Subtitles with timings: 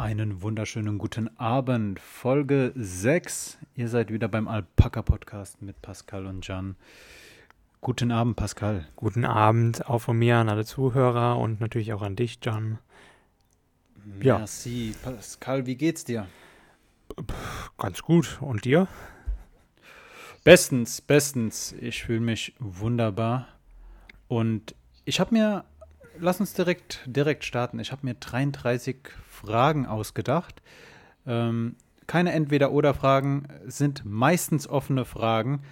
[0.00, 2.00] Einen wunderschönen guten Abend.
[2.00, 3.58] Folge 6.
[3.76, 6.76] Ihr seid wieder beim Alpaka Podcast mit Pascal und Jan.
[7.82, 8.88] Guten Abend, Pascal.
[8.96, 12.78] Guten Abend auch von mir an alle Zuhörer und natürlich auch an dich, Jan.
[14.22, 14.38] Ja.
[14.38, 14.94] Merci.
[15.02, 16.26] Pascal, wie geht's dir?
[17.76, 18.38] Ganz gut.
[18.40, 18.88] Und dir?
[20.44, 21.74] Bestens, bestens.
[21.78, 23.48] Ich fühle mich wunderbar.
[24.28, 24.74] Und
[25.04, 25.66] ich habe mir,
[26.20, 27.78] lass uns direkt, direkt starten.
[27.80, 28.96] Ich habe mir 33
[29.28, 30.62] Fragen ausgedacht.
[31.26, 31.76] Ähm,
[32.06, 35.62] keine Entweder-Oder-Fragen sind meistens offene Fragen,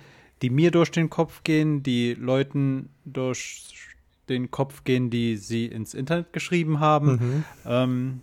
[0.43, 3.97] die mir durch den Kopf gehen, die Leuten durch
[4.29, 7.11] den Kopf gehen, die sie ins Internet geschrieben haben.
[7.11, 7.45] Mhm.
[7.67, 8.21] Ähm,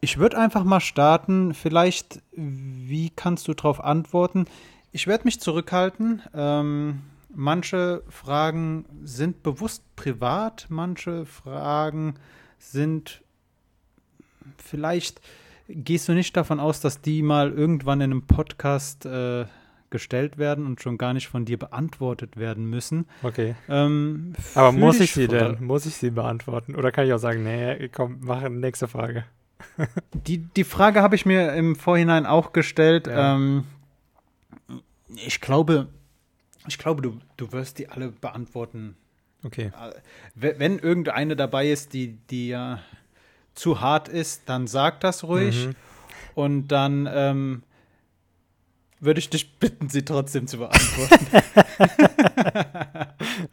[0.00, 1.54] ich würde einfach mal starten.
[1.54, 4.46] Vielleicht, wie kannst du darauf antworten?
[4.92, 6.22] Ich werde mich zurückhalten.
[6.34, 7.02] Ähm,
[7.34, 12.14] manche Fragen sind bewusst privat, manche Fragen
[12.58, 13.22] sind
[14.58, 15.20] vielleicht
[15.68, 19.46] gehst du nicht davon aus, dass die mal irgendwann in einem Podcast äh,
[19.90, 23.06] gestellt werden und schon gar nicht von dir beantwortet werden müssen.
[23.22, 23.54] Okay.
[23.68, 25.64] Ähm, Aber muss ich sie denn?
[25.64, 26.74] Muss ich sie beantworten?
[26.74, 29.24] Oder kann ich auch sagen, nee, komm, mach nächste Frage.
[30.12, 33.06] die, die Frage habe ich mir im Vorhinein auch gestellt.
[33.06, 33.36] Ja.
[33.36, 33.64] Ähm,
[35.24, 35.88] ich glaube,
[36.66, 38.96] ich glaube, du, du wirst die alle beantworten.
[39.44, 39.66] Okay.
[39.66, 39.94] Äh,
[40.34, 42.80] wenn irgendeine dabei ist, die, die ja
[43.54, 45.66] zu hart ist, dann sag das ruhig.
[45.66, 45.76] Mhm.
[46.34, 47.62] Und dann ähm,
[49.00, 51.26] würde ich dich bitten, sie trotzdem zu beantworten.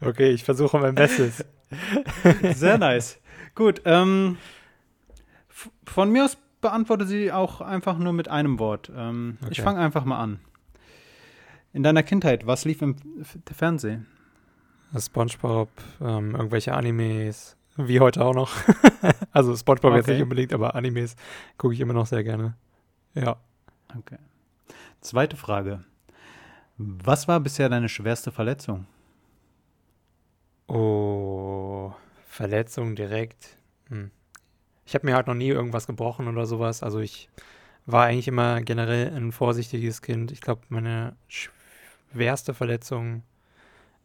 [0.00, 1.44] okay, ich versuche mein Bestes.
[2.54, 3.18] Sehr nice.
[3.54, 4.38] Gut, ähm,
[5.84, 8.90] von mir aus beantworte sie auch einfach nur mit einem Wort.
[8.96, 9.52] Ähm, okay.
[9.52, 10.40] Ich fange einfach mal an.
[11.72, 12.96] In deiner Kindheit, was lief im
[13.50, 14.06] Fernsehen?
[14.96, 15.70] SpongeBob,
[16.02, 18.52] ähm, irgendwelche Animes, wie heute auch noch.
[19.32, 19.98] also Spongebob okay.
[19.98, 21.16] jetzt nicht unbedingt, aber Animes
[21.56, 22.54] gucke ich immer noch sehr gerne.
[23.14, 23.36] Ja.
[23.98, 24.18] Okay.
[25.00, 25.82] Zweite Frage.
[26.76, 28.86] Was war bisher deine schwerste Verletzung?
[30.66, 31.92] Oh,
[32.26, 33.56] Verletzung direkt.
[33.88, 34.10] Hm.
[34.84, 36.82] Ich habe mir halt noch nie irgendwas gebrochen oder sowas.
[36.82, 37.30] Also ich
[37.86, 40.32] war eigentlich immer generell ein vorsichtiges Kind.
[40.32, 41.16] Ich glaube, meine
[42.12, 43.22] schwerste Verletzung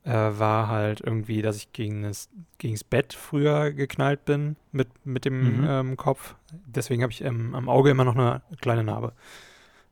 [0.03, 5.25] äh, war halt irgendwie, dass ich gegen das, gegens Bett früher geknallt bin mit, mit
[5.25, 5.67] dem mhm.
[5.67, 6.35] ähm, Kopf.
[6.65, 9.11] Deswegen habe ich ähm, am Auge immer noch eine kleine Narbe.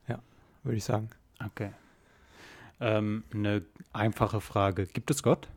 [0.07, 0.19] Ja,
[0.63, 1.09] würde ich sagen.
[1.45, 1.71] Okay.
[2.79, 4.85] Ähm, eine einfache Frage.
[4.85, 5.49] Gibt es Gott?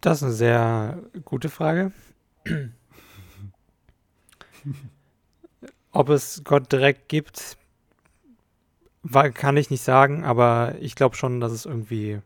[0.00, 1.92] Das ist eine sehr gute Frage.
[5.92, 7.56] Ob es Gott direkt gibt,
[9.34, 12.20] kann ich nicht sagen, aber ich glaube schon, dass es irgendwie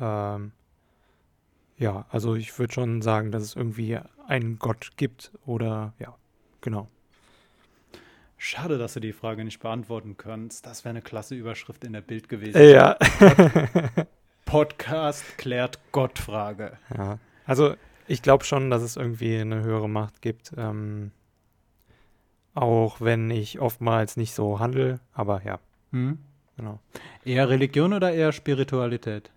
[0.00, 0.52] ähm,
[1.80, 3.98] ja, also ich würde schon sagen, dass es irgendwie
[4.28, 6.14] einen Gott gibt oder ja,
[6.60, 6.88] genau.
[8.36, 10.66] Schade, dass du die Frage nicht beantworten kannst.
[10.66, 12.62] Das wäre eine klasse Überschrift in der Bild gewesen.
[12.62, 12.96] Ja.
[14.44, 16.76] Podcast klärt Gott-Frage.
[16.96, 17.18] Ja.
[17.46, 17.74] Also
[18.06, 20.52] ich glaube schon, dass es irgendwie eine höhere Macht gibt.
[20.58, 21.12] Ähm,
[22.54, 25.60] auch wenn ich oftmals nicht so handle, aber ja.
[25.92, 26.18] Hm.
[26.56, 26.78] Genau.
[27.24, 29.30] Eher Religion oder eher Spiritualität?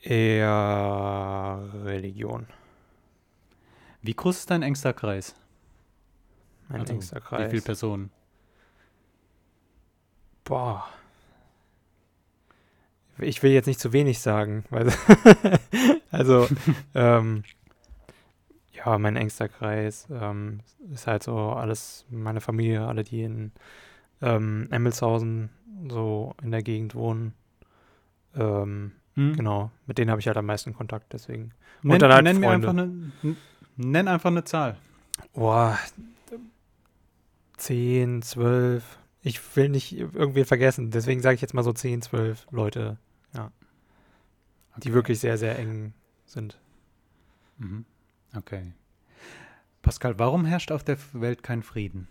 [0.00, 2.46] Eher Religion.
[4.02, 5.34] Wie groß ist dein engster Kreis?
[6.68, 7.46] Mein also, engster Kreis.
[7.46, 8.10] Wie viele Personen?
[10.44, 10.88] Boah.
[13.18, 14.64] Ich will jetzt nicht zu wenig sagen.
[16.10, 16.48] Also,
[16.94, 17.44] ähm,
[18.72, 23.52] ja, mein engster Kreis ähm, ist halt so alles, meine Familie, alle, die in
[24.20, 25.50] ähm, Emmelshausen
[25.88, 27.34] so in der Gegend wohnen.
[28.34, 29.34] Ähm, hm.
[29.36, 31.52] Genau, mit denen habe ich halt am meisten Kontakt, deswegen.
[31.82, 33.12] Und nenn, dann halt nenn mir einfach eine,
[33.76, 34.76] nenn einfach eine Zahl.
[35.32, 35.78] Boah,
[37.56, 38.98] 10, 12.
[39.22, 42.98] Ich will nicht irgendwie vergessen, deswegen sage ich jetzt mal so 10, 12 Leute,
[43.34, 43.50] ja.
[44.72, 44.80] Okay.
[44.84, 45.92] Die wirklich sehr, sehr eng
[46.24, 46.56] sind.
[47.58, 47.84] Mhm.
[48.36, 48.72] Okay.
[49.82, 52.06] Pascal, warum herrscht auf der Welt kein Frieden?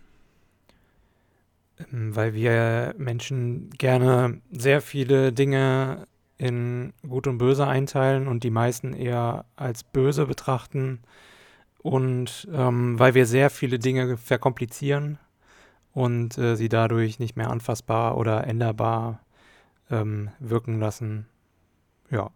[1.92, 6.08] Ähm, weil wir Menschen gerne sehr viele Dinge
[6.38, 11.00] in Gut und Böse einteilen und die meisten eher als böse betrachten.
[11.80, 15.20] Und ähm, weil wir sehr viele Dinge verkomplizieren
[15.94, 19.22] und äh, sie dadurch nicht mehr anfassbar oder änderbar
[19.90, 21.28] ähm, wirken lassen.
[22.12, 22.30] Ja.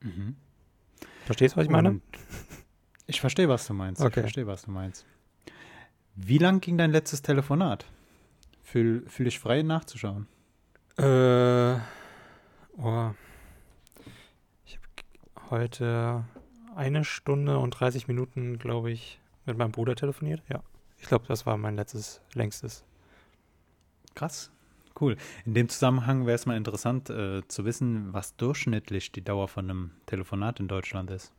[0.00, 0.36] Mhm.
[1.24, 1.90] Verstehst du, was ich meine?
[1.90, 2.02] Und
[3.06, 4.00] ich verstehe, was du meinst.
[4.00, 4.20] Okay.
[4.20, 5.06] Ich verstehe, was du meinst.
[6.20, 7.86] Wie lang ging dein letztes Telefonat?
[8.64, 10.26] Fühl, fühl dich frei nachzuschauen.
[10.98, 11.78] Äh
[12.76, 13.10] Oh.
[14.64, 16.24] Ich habe heute
[16.76, 20.62] eine Stunde und 30 Minuten, glaube ich, mit meinem Bruder telefoniert, ja.
[20.98, 22.84] Ich glaube, das war mein letztes, längstes.
[24.14, 24.50] Krass.
[25.00, 25.16] Cool.
[25.44, 29.70] In dem Zusammenhang wäre es mal interessant äh, zu wissen, was durchschnittlich die Dauer von
[29.70, 31.32] einem Telefonat in Deutschland ist.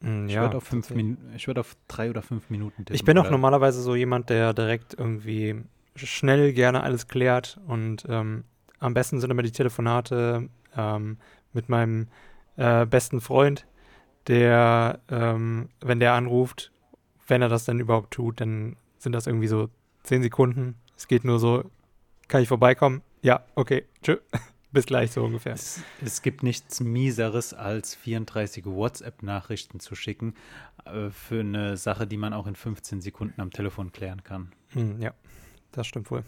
[0.00, 0.90] Mm, Ich ja, würde auf, fünf
[1.34, 2.94] ich würd auf drei oder fünf Minuten tippen.
[2.94, 5.62] Ich bin auch normalerweise so jemand, der direkt irgendwie
[5.96, 8.44] schnell gerne alles klärt und ähm,
[8.78, 11.18] am besten sind immer die Telefonate ähm,
[11.52, 12.08] mit meinem
[12.56, 13.66] äh, besten Freund,
[14.28, 16.72] der, ähm, wenn der anruft,
[17.26, 19.68] wenn er das denn überhaupt tut, dann sind das irgendwie so
[20.02, 20.76] zehn Sekunden.
[20.96, 21.64] Es geht nur so,
[22.28, 23.02] kann ich vorbeikommen?
[23.22, 24.16] Ja, okay, tschö.
[24.72, 25.54] Bis gleich so ungefähr.
[25.54, 30.34] Es, es gibt nichts Mieseres, als 34 WhatsApp-Nachrichten zu schicken
[30.84, 34.52] äh, für eine Sache, die man auch in 15 Sekunden am Telefon klären kann.
[34.70, 35.14] Hm, ja,
[35.72, 36.24] das stimmt wohl.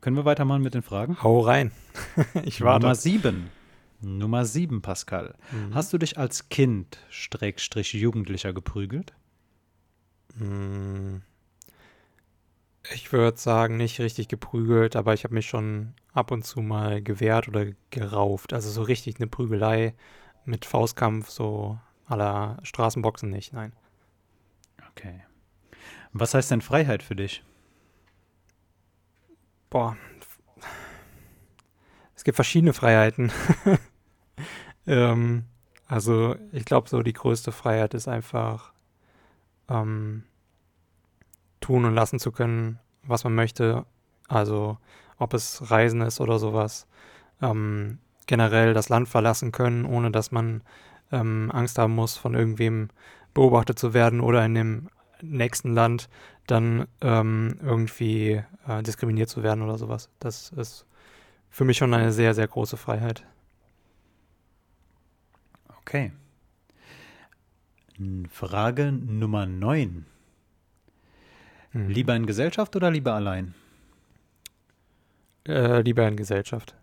[0.00, 1.22] Können wir weitermachen mit den Fragen?
[1.22, 1.70] Hau rein.
[2.44, 2.86] ich warte.
[2.86, 3.50] Nummer 7.
[4.00, 5.34] Nummer 7, Pascal.
[5.52, 5.74] Mhm.
[5.74, 9.14] Hast du dich als Kind, Schrägstrich Jugendlicher geprügelt?
[10.34, 11.16] Mm,
[12.94, 17.02] Ich würde sagen, nicht richtig geprügelt, aber ich habe mich schon ab und zu mal
[17.02, 18.52] gewehrt oder gerauft.
[18.52, 19.94] Also so richtig eine Prügelei
[20.44, 21.78] mit Faustkampf, so
[22.08, 23.72] la Straßenboxen nicht, nein.
[24.90, 25.22] Okay.
[26.12, 27.42] Was heißt denn Freiheit für dich?
[29.68, 29.96] Boah.
[32.14, 33.32] Es gibt verschiedene Freiheiten.
[34.86, 35.44] ähm,
[35.86, 38.72] also ich glaube, so die größte Freiheit ist einfach
[39.68, 40.24] ähm,
[41.60, 43.86] tun und lassen zu können, was man möchte.
[44.28, 44.78] Also
[45.18, 46.86] ob es Reisen ist oder sowas.
[47.40, 50.62] Ähm, generell das Land verlassen können, ohne dass man
[51.12, 52.88] ähm, Angst haben muss, von irgendwem
[53.34, 54.88] beobachtet zu werden oder in dem
[55.22, 56.08] nächsten Land
[56.46, 60.10] dann ähm, irgendwie äh, diskriminiert zu werden oder sowas.
[60.20, 60.86] Das ist
[61.50, 63.24] für mich schon eine sehr, sehr große Freiheit.
[65.80, 66.12] Okay.
[68.28, 70.04] Frage Nummer 9.
[71.76, 71.90] Mhm.
[71.90, 73.54] Lieber in Gesellschaft oder lieber allein?
[75.46, 76.74] Äh, lieber in Gesellschaft.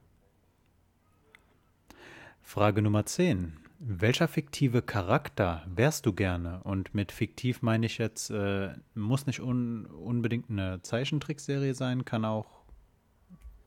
[2.43, 3.53] Frage Nummer 10.
[3.79, 6.61] Welcher fiktive Charakter wärst du gerne?
[6.63, 12.23] Und mit fiktiv meine ich jetzt, äh, muss nicht un unbedingt eine Zeichentrickserie sein, kann
[12.23, 12.61] auch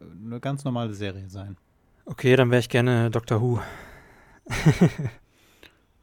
[0.01, 1.57] eine ganz normale Serie sein.
[2.05, 3.43] Okay, dann wäre ich gerne Dr.
[3.43, 3.61] Who.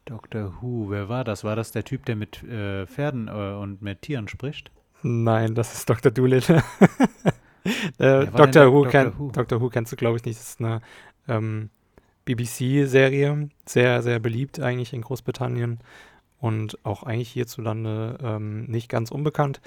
[0.05, 1.45] Doctor Who, wer war das?
[1.45, 4.69] War das der Typ, der mit äh, Pferden äh, und mit Tieren spricht?
[5.03, 6.11] Nein, das ist Dr.
[6.11, 6.63] Doolittle.
[7.97, 9.31] äh, der Who, kenn, Who?
[9.35, 10.39] Who kennst du, glaube ich, nicht.
[10.39, 10.81] Das ist eine
[11.27, 11.69] ähm,
[12.25, 13.49] BBC-Serie.
[13.65, 15.79] Sehr, sehr beliebt eigentlich in Großbritannien
[16.39, 19.61] und auch eigentlich hierzulande ähm, nicht ganz unbekannt.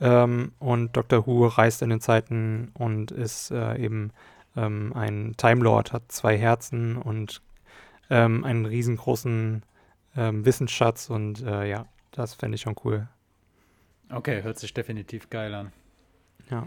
[0.00, 1.26] Ähm, und Dr.
[1.26, 4.12] Who reist in den Zeiten und ist äh, eben
[4.56, 7.40] ähm, ein Time Lord, hat zwei Herzen und
[8.10, 9.62] ähm, einen riesengroßen
[10.16, 13.08] ähm, Wissensschatz und äh, ja, das fände ich schon cool.
[14.10, 15.72] Okay, hört sich definitiv geil an.
[16.50, 16.66] Ja.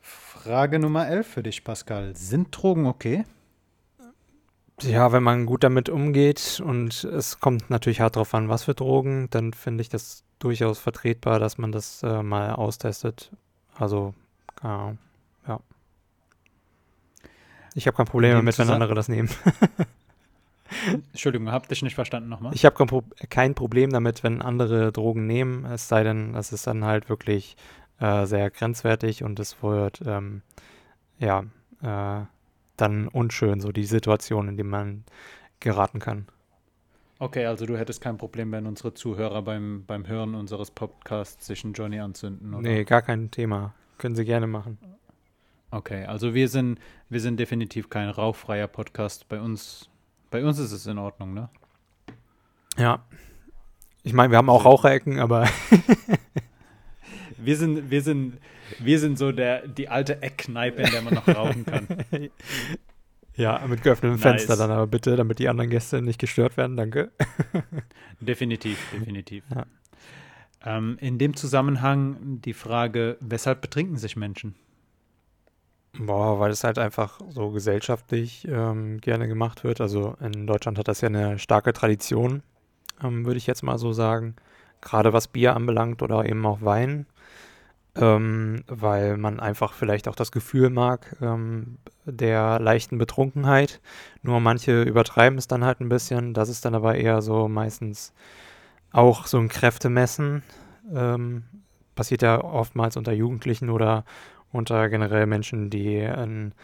[0.00, 2.14] Frage Nummer 11 für dich, Pascal.
[2.14, 3.24] Sind Drogen okay?
[4.82, 8.74] Ja, wenn man gut damit umgeht und es kommt natürlich hart drauf an, was für
[8.74, 13.30] Drogen, dann finde ich das durchaus vertretbar, dass man das äh, mal austestet.
[13.74, 14.14] Also,
[14.54, 14.98] keine Ahnung,
[15.48, 15.60] ja.
[17.74, 19.30] Ich habe kein Problem damit, wenn andere das nehmen.
[21.12, 22.54] Entschuldigung, hab dich nicht verstanden nochmal.
[22.54, 26.52] Ich habe kein, Pro kein Problem damit, wenn andere Drogen nehmen, es sei denn, es
[26.52, 27.56] ist dann halt wirklich
[28.00, 30.42] äh, sehr grenzwertig und es wird, ähm,
[31.18, 31.44] ja,
[31.82, 32.26] äh,
[32.76, 35.04] dann unschön, so die Situation, in die man
[35.60, 36.26] geraten kann.
[37.18, 41.64] Okay, also du hättest kein Problem, wenn unsere Zuhörer beim, beim Hören unseres Podcasts sich
[41.64, 42.62] einen Johnny anzünden, oder?
[42.62, 43.74] Nee, gar kein Thema.
[43.96, 44.78] Können Sie gerne machen.
[45.70, 49.28] Okay, also wir sind, wir sind definitiv kein rauchfreier Podcast.
[49.28, 49.88] Bei uns,
[50.36, 51.48] bei uns ist es in Ordnung, ne?
[52.76, 53.04] Ja.
[54.02, 55.48] Ich meine, wir haben auch Raucherecken, aber
[57.38, 58.38] Wir sind, wir sind,
[58.80, 61.86] wir sind so der, die alte Eckkneipe, in der man noch rauchen kann.
[63.36, 64.22] ja, mit geöffnetem Nice.
[64.22, 66.76] Fenster dann aber bitte, damit die anderen Gäste nicht gestört werden.
[66.76, 67.12] Danke.
[68.20, 69.44] Definitiv, definitiv.
[69.54, 69.66] Ja.
[70.64, 74.56] Ähm, in dem Zusammenhang die Frage, weshalb betrinken sich Menschen?
[75.98, 79.80] Boah, weil es halt einfach so gesellschaftlich ähm, gerne gemacht wird.
[79.80, 82.42] Also in Deutschland hat das ja eine starke Tradition,
[83.02, 84.36] ähm, würde ich jetzt mal so sagen.
[84.80, 87.06] Gerade was Bier anbelangt oder eben auch Wein.
[87.94, 93.80] Ähm, weil man einfach vielleicht auch das Gefühl mag ähm, der leichten Betrunkenheit.
[94.22, 96.34] Nur manche übertreiben es dann halt ein bisschen.
[96.34, 98.12] Das ist dann aber eher so meistens
[98.92, 100.42] auch so ein Kräftemessen.
[100.94, 101.44] Ähm,
[101.94, 104.04] passiert ja oftmals unter Jugendlichen oder
[104.56, 106.54] unter generell Menschen, die ein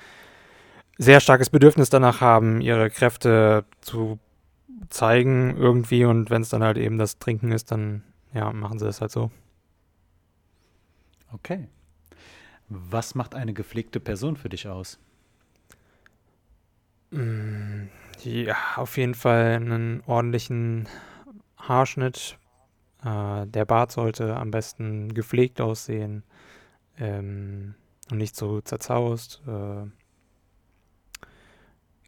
[0.99, 4.19] sehr starkes Bedürfnis danach haben, ihre Kräfte zu
[4.91, 6.05] zeigen irgendwie.
[6.05, 8.03] Und wenn es dann halt eben das Trinken ist, dann
[8.35, 9.31] ja, machen sie das halt so.
[11.33, 11.69] Okay.
[12.69, 14.99] Was macht eine gepflegte Person für dich aus?
[17.11, 17.89] Mm,
[18.23, 20.89] Ja, auf jeden Fall einen ordentlichen
[21.59, 22.39] Haarschnitt.
[23.05, 26.23] Äh, der Bart sollte am besten gepflegt aussehen
[26.99, 27.75] ähm,
[28.13, 29.43] und nicht so zerzaust.
[29.49, 29.87] Äh,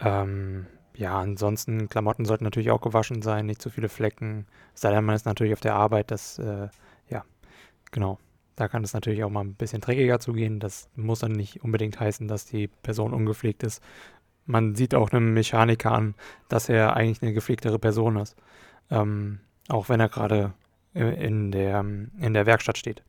[0.01, 4.47] ähm, ja, ansonsten Klamotten sollten natürlich auch gewaschen sein, nicht zu viele Flecken.
[4.75, 6.69] Sei denn, man ist natürlich auf der Arbeit, das, äh,
[7.09, 7.25] ja,
[7.91, 8.19] genau.
[8.55, 10.61] Da kann es natürlich auch mal ein bisschen dreckiger zugehen.
[10.61, 13.83] Das muss dann nicht unbedingt heißen, dass die Person ungepflegt ist.
[14.47, 16.15] Man sieht auch einem Mechaniker an,
[16.49, 18.37] dass er eigentlich eine gepflegtere Person ist.
[18.91, 20.53] Ähm, auch wenn er gerade
[20.93, 23.03] in der, in der Werkstatt steht.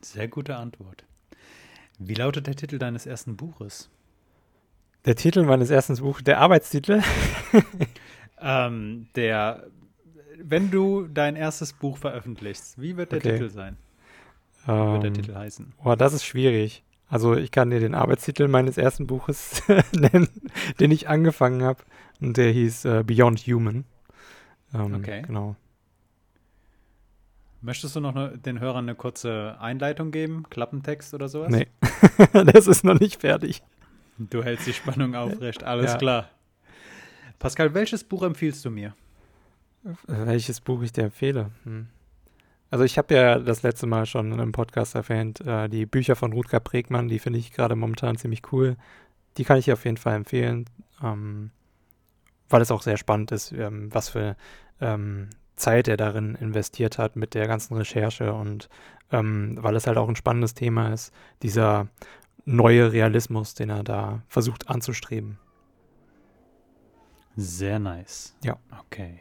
[0.00, 1.07] Sehr gute Antwort.
[1.98, 3.90] Wie lautet der Titel deines ersten Buches?
[5.04, 7.02] Der Titel meines ersten Buches, der Arbeitstitel,
[8.40, 9.66] Ähm, der,
[10.40, 13.32] wenn du dein erstes Buch veröffentlichst, wie wird der Okay.
[13.32, 13.76] Titel sein?
[14.64, 15.72] Wie wird der ähm, Titel heißen?
[15.82, 16.84] Boah, das ist schwierig.
[17.08, 19.62] Also ich kann dir den Arbeitstitel meines ersten Buches
[19.92, 20.28] nennen,
[20.78, 21.82] den ich angefangen habe.
[22.20, 23.84] Und der hieß äh, Beyond Human.
[24.74, 25.22] Ähm, Okay.
[25.26, 25.56] Genau.
[27.60, 30.44] Möchtest du noch ne, den Hörern eine kurze Einleitung geben?
[30.48, 31.50] Klappentext oder sowas?
[31.50, 31.66] Nee,
[32.52, 33.62] das ist noch nicht fertig.
[34.18, 35.98] Du hältst die Spannung aufrecht, alles Ja.
[35.98, 36.30] klar.
[37.38, 38.94] Pascal, welches Buch empfiehlst du mir?
[40.06, 41.50] Welches Buch ich dir empfehle?
[41.64, 41.86] Hm.
[42.70, 46.16] Also ich habe ja das letzte Mal schon in einem Podcast erwähnt, äh, die Bücher
[46.16, 48.76] von Rutger Bregmann, die finde ich gerade momentan ziemlich cool.
[49.36, 50.66] Die kann ich auf jeden Fall empfehlen,
[51.02, 51.50] ähm,
[52.48, 54.36] weil es auch sehr spannend ist, ähm, was für
[54.80, 58.68] ähm, Zeit er darin investiert hat mit der ganzen Recherche und
[59.12, 61.12] ähm, weil es halt auch ein spannendes Thema ist,
[61.42, 61.88] dieser
[62.44, 65.38] neue Realismus, den er da versucht anzustreben.
[67.36, 68.34] Sehr nice.
[68.42, 68.56] Ja.
[68.86, 69.20] Okay.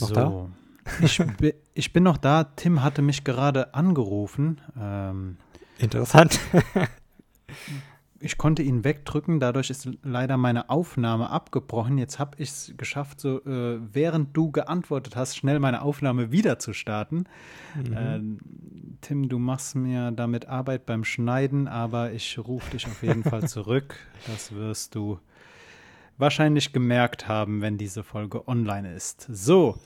[0.00, 0.14] Noch so.
[0.14, 0.46] da?
[1.02, 2.44] Ich, bi- ich bin noch da.
[2.44, 4.60] Tim hatte mich gerade angerufen.
[4.78, 5.36] Ähm,
[5.78, 6.40] Interessant.
[8.20, 11.96] ich konnte ihn wegdrücken, dadurch ist leider meine Aufnahme abgebrochen.
[11.96, 16.58] Jetzt habe ich es geschafft, so äh, während du geantwortet hast, schnell meine Aufnahme wieder
[16.58, 17.24] zu starten.
[17.74, 17.96] Mhm.
[17.96, 18.38] Ähm,
[19.00, 23.48] Tim, du machst mir damit Arbeit beim Schneiden, aber ich rufe dich auf jeden Fall
[23.48, 23.96] zurück.
[24.26, 25.18] Das wirst du
[26.20, 29.26] wahrscheinlich gemerkt haben, wenn diese Folge online ist.
[29.30, 29.78] So,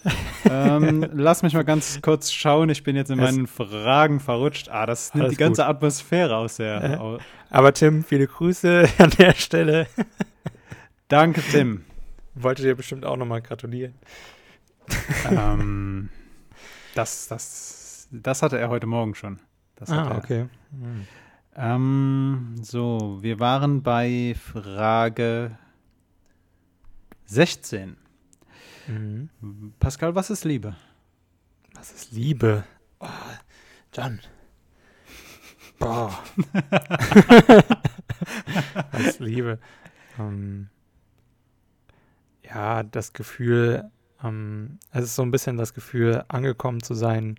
[0.51, 2.69] ähm, lass mich mal ganz kurz schauen.
[2.71, 4.69] Ich bin jetzt in Es- meinen Fragen verrutscht.
[4.69, 5.71] Ah, das nimmt die ganze gut.
[5.71, 6.85] Atmosphäre aus der.
[6.85, 7.19] Äh.
[7.51, 9.87] Aber Tim, viele Grüße an der Stelle.
[11.09, 11.85] Danke, Tim.
[12.35, 13.95] Wollte dir bestimmt auch nochmal gratulieren.
[15.31, 16.09] ähm,
[16.95, 19.39] das, das, das hatte er heute Morgen schon.
[19.77, 19.91] Das.
[19.91, 20.47] Ah, okay.
[20.71, 21.07] Hm.
[21.57, 25.53] Ähm, so, wir waren bei Frage
[27.27, 27.97] 16.
[28.87, 29.29] Mhm.
[29.79, 30.77] Pascal, was ist Liebe?
[31.75, 32.65] Was ist Liebe?
[33.01, 33.09] Oh,
[33.93, 34.21] John.
[35.79, 36.19] Boah.
[38.93, 39.59] Was ist Liebe?
[40.19, 40.69] Ähm,
[42.43, 43.91] ja, das Gefühl,
[44.23, 47.37] ähm, es ist so ein bisschen das Gefühl, angekommen zu sein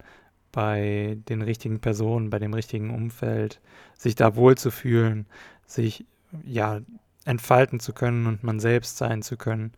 [0.52, 3.62] bei den richtigen Personen, bei dem richtigen Umfeld,
[3.98, 5.26] sich da wohlzufühlen,
[5.66, 6.06] sich
[6.44, 6.82] ja
[7.26, 9.74] entfalten zu können und man selbst sein zu können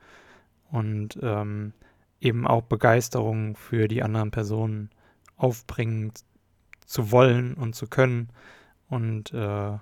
[0.69, 1.73] und ähm,
[2.19, 4.89] eben auch Begeisterung für die anderen Personen
[5.37, 6.11] aufbringen
[6.85, 8.29] zu wollen und zu können.
[8.89, 9.77] Und äh,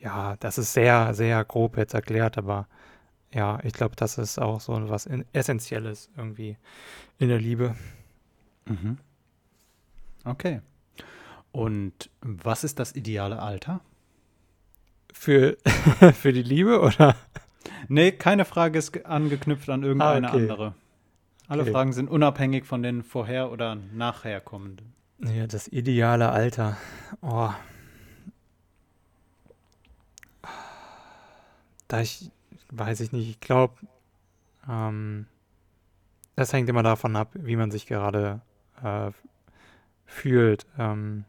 [0.00, 2.66] ja, das ist sehr, sehr grob jetzt erklärt, aber
[3.32, 6.56] ja, ich glaube, das ist auch so was Essentielles irgendwie
[7.18, 7.76] in der Liebe.
[8.66, 8.98] Mhm.
[10.24, 10.60] Okay.
[11.52, 13.80] Und was ist das ideale Alter?
[15.12, 15.56] Für,
[16.14, 17.16] für die Liebe oder?
[17.88, 20.42] Nee, keine Frage ist ge- angeknüpft an irgendeine Ah, okay.
[20.42, 20.74] andere.
[21.48, 21.72] Alle Okay.
[21.72, 24.92] Fragen sind unabhängig von den vorher- oder nachherkommenden.
[25.18, 26.76] Ja, das ideale Alter.
[27.22, 27.50] Oh.
[31.88, 32.30] Da ich,
[32.70, 33.74] weiß ich nicht, ich glaube,
[34.68, 35.26] ähm,
[36.36, 38.40] das hängt immer davon ab, wie man sich gerade
[38.82, 39.10] äh,
[40.06, 40.66] fühlt.
[40.78, 41.24] Ähm,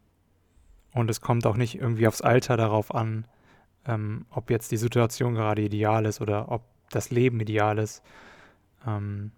[0.93, 3.25] und es kommt auch nicht irgendwie aufs Alter darauf an,
[3.87, 8.03] ähm, ob jetzt die Situation gerade ideal ist oder ob das Leben ideal ist.
[8.85, 9.31] Ähm,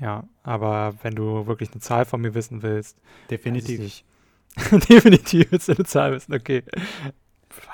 [0.00, 2.96] ja, aber wenn du wirklich eine Zahl von mir wissen willst,
[3.30, 3.68] Definitiv.
[3.68, 4.04] Weiß ich nicht.
[4.88, 6.62] Definitiv willst du eine Zahl wissen, okay.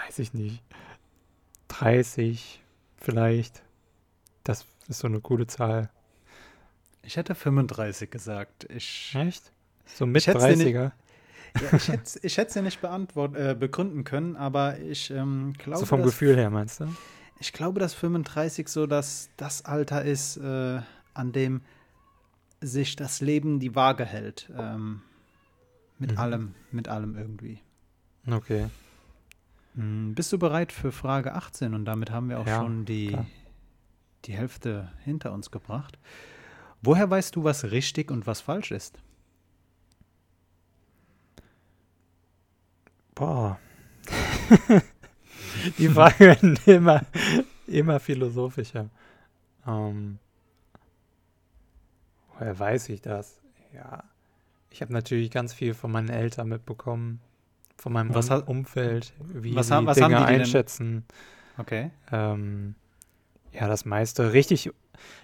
[0.06, 0.62] Weiß ich nicht.
[1.68, 2.62] 30
[2.98, 3.62] vielleicht.
[4.44, 5.90] Das ist so eine coole Zahl.
[7.02, 8.66] Ich hätte 35 gesagt.
[8.70, 9.52] Ich, Echt?
[9.84, 10.92] So mit Ich hätt's dir nicht- 30er?
[11.62, 15.80] Ja, ich hätte ich es ja nicht beantwort, äh, begründen können, aber ich ähm, glaube,
[15.80, 16.86] So vom dass, Gefühl her, meinst du?
[17.38, 20.80] ich glaube, dass 35 so das, das Alter ist, äh,
[21.14, 21.62] an dem
[22.60, 24.50] sich das Leben die Waage hält.
[24.56, 25.02] Ähm,
[25.98, 26.18] mit Mhm.
[26.18, 27.60] allem, mit allem irgendwie.
[28.30, 28.68] Okay.
[29.74, 31.74] Hm, Bist du bereit für Frage 18?
[31.74, 33.26] Und damit haben wir auch Ja, schon die, klar.
[34.24, 35.98] die Hälfte hinter uns gebracht.
[36.82, 38.98] Woher weißt du, was richtig und was falsch ist?
[43.16, 43.58] Boah.
[45.78, 47.00] Die Fragen werden immer,
[47.66, 48.88] immer philosophischer.
[49.66, 50.18] Ähm,
[52.34, 53.40] woher weiß ich das?
[53.74, 54.04] Ja.
[54.70, 57.20] Ich habe natürlich ganz viel von meinen Eltern mitbekommen,
[57.78, 61.04] von meinem Was hat- Umfeld, wie was sie was Dinge dir denn- einschätzen.
[61.58, 61.90] Okay.
[62.12, 62.74] Ähm,
[63.52, 64.70] ja, das meiste richtig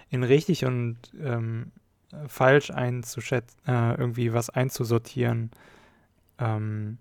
[0.09, 1.71] in richtig und ähm,
[2.27, 5.51] falsch einzuschätzen, äh, irgendwie was einzusortieren,
[6.39, 6.97] ähm,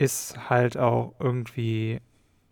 [0.00, 2.00] ist halt auch irgendwie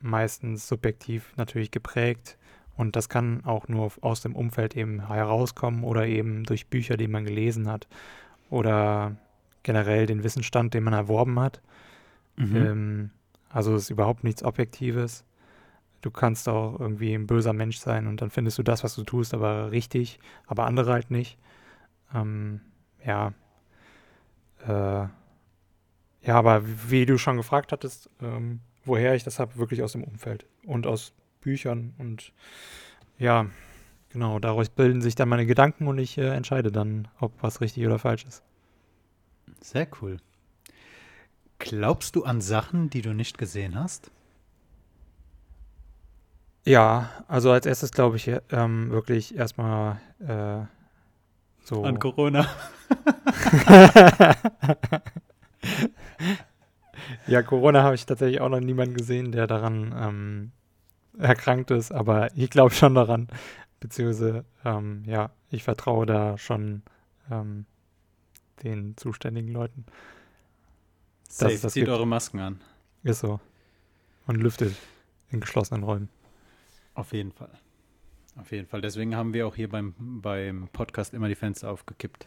[0.00, 2.36] meistens subjektiv natürlich geprägt.
[2.76, 7.08] Und das kann auch nur aus dem Umfeld eben herauskommen oder eben durch Bücher, die
[7.08, 7.88] man gelesen hat
[8.50, 9.16] oder
[9.62, 11.60] generell den Wissensstand, den man erworben hat.
[12.36, 12.56] Mhm.
[12.56, 13.10] Ähm,
[13.48, 15.24] also es ist überhaupt nichts Objektives.
[16.02, 19.02] Du kannst auch irgendwie ein böser Mensch sein und dann findest du das, was du
[19.02, 21.38] tust, aber richtig, aber andere halt nicht.
[22.14, 22.60] Ähm,
[23.04, 23.32] ja.
[24.66, 25.08] Äh,
[26.28, 30.04] ja, aber wie, du schon gefragt hattest, ähm, woher ich das habe, wirklich aus dem
[30.04, 32.34] Umfeld und aus Büchern und
[33.18, 33.46] ja,
[34.10, 37.86] genau, daraus bilden sich dann meine Gedanken und ich äh, entscheide dann, ob was richtig
[37.86, 38.42] oder falsch ist.
[39.62, 40.18] Sehr cool.
[41.60, 44.10] Glaubst du an Sachen, die du nicht gesehen hast?
[46.66, 50.66] Ja, also als erstes glaube ich ähm, wirklich erstmal äh,
[51.64, 51.84] so.
[51.84, 52.46] An Corona.
[57.28, 60.52] ja, Corona habe ich tatsächlich auch noch niemanden gesehen, der daran ähm,
[61.18, 63.28] erkrankt ist, aber ich glaube schon daran,
[63.80, 66.82] beziehungsweise ähm, ja, ich vertraue da schon
[67.30, 67.66] ähm,
[68.62, 69.84] den zuständigen Leuten.
[71.28, 71.88] Safe, das zieht gibt.
[71.88, 72.60] eure Masken an.
[73.04, 73.40] Ist so.
[74.26, 74.74] Und lüftet
[75.30, 76.08] in geschlossenen Räumen.
[76.94, 77.50] Auf jeden Fall.
[78.36, 78.80] Auf jeden Fall.
[78.80, 82.26] Deswegen haben wir auch hier beim, beim Podcast immer die Fenster aufgekippt.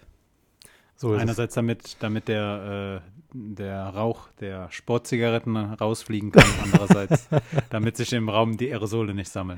[1.01, 1.13] So.
[1.13, 7.27] Einerseits damit, damit der, äh, der Rauch der Sportzigaretten rausfliegen kann, andererseits
[7.71, 9.57] damit sich im Raum die Aerosole nicht sammeln.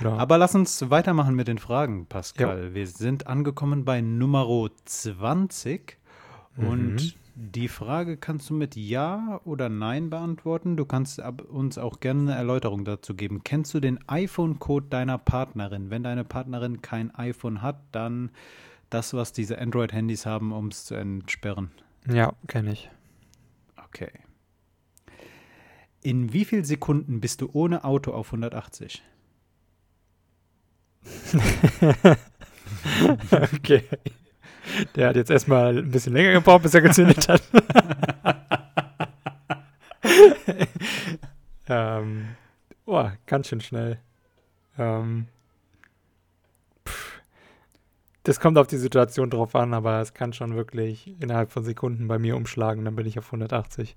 [0.00, 0.16] Genau.
[0.18, 2.74] Aber lass uns weitermachen mit den Fragen, Pascal.
[2.74, 5.98] Wir sind angekommen bei Nummer 20
[6.56, 7.12] und Mhm.
[7.36, 10.76] die Frage kannst du mit Ja oder Nein beantworten.
[10.76, 13.42] Du kannst uns auch gerne eine Erläuterung dazu geben.
[13.44, 15.90] Kennst du den iPhone-Code deiner Partnerin?
[15.90, 18.30] Wenn deine Partnerin kein iPhone hat, dann
[18.90, 21.70] das, was diese Android-Handys haben, um es zu entsperren.
[22.06, 22.90] ja, kenne ich.
[23.86, 24.10] Okay.
[26.02, 29.02] In wie vielen Sekunden bist du ohne Auto auf 180?
[33.32, 33.84] okay.
[34.94, 37.42] Der hat jetzt erstmal ein bisschen länger gebraucht, bis er gezündet hat.
[41.68, 42.28] ähm,
[42.86, 43.98] oh, ganz schön schnell.
[44.78, 45.26] Ähm,
[48.24, 52.06] das kommt auf die Situation drauf an, aber es kann schon wirklich innerhalb von Sekunden
[52.08, 53.96] bei mir umschlagen, dann bin ich auf 180.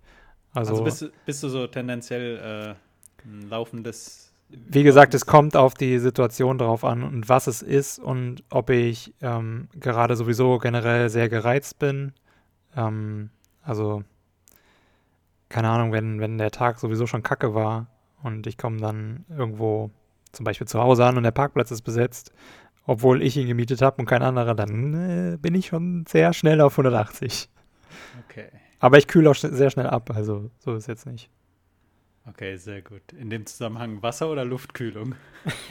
[0.53, 4.31] Also, Also, bist, du, bist du so tendenziell äh, ein laufendes.
[4.49, 8.69] Wie gesagt, es kommt auf die Situation drauf an und was es ist und ob
[8.69, 12.13] ich ähm, gerade sowieso generell sehr gereizt bin.
[12.75, 13.31] Ähm,
[13.63, 14.03] also,
[15.49, 17.87] keine Ahnung, wenn, wenn der Tag sowieso schon kacke war
[18.21, 19.89] und ich komme dann irgendwo
[20.31, 22.31] zum Beispiel zu Hause an und der Parkplatz ist besetzt,
[22.85, 24.93] obwohl ich ihn gemietet habe und kein anderer, dann
[25.33, 27.49] äh, bin ich schon sehr schnell auf 180.
[28.27, 28.49] Okay.
[28.79, 31.29] Aber ich kühle auch schn- sehr schnell ab, also so ist jetzt nicht.
[32.25, 33.11] Okay, sehr gut.
[33.13, 35.15] In dem Zusammenhang Wasser oder Luftkühlung?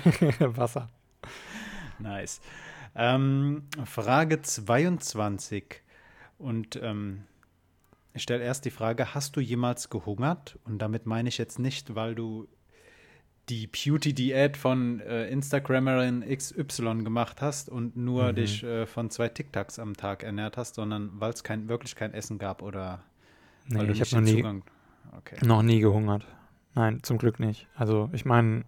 [0.38, 0.88] Wasser.
[1.98, 2.40] Nice.
[2.94, 5.82] Ähm, Frage 22.
[6.38, 7.22] Und ähm,
[8.12, 10.58] ich stelle erst die Frage: Hast du jemals gehungert?
[10.64, 12.48] Und damit meine ich jetzt nicht, weil du
[13.48, 18.34] die Beauty-Diät von äh, Instagrammerin XY gemacht hast und nur Mhm.
[18.34, 22.14] dich äh, von zwei TikToks am Tag ernährt hast, sondern weil es kein, wirklich kein
[22.14, 23.02] Essen gab oder
[23.74, 24.64] weil Nee, du ich nicht habe noch nie, Zugang.
[25.18, 25.42] Okay.
[25.42, 26.26] Noch nie gehungert.
[26.74, 27.68] Nein, zum Glück nicht.
[27.76, 28.64] Also ich meine,